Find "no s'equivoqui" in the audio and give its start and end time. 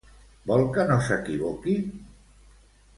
0.93-1.79